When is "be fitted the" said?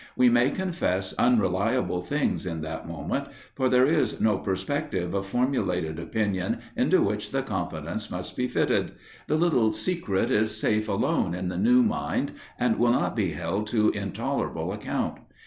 8.35-9.35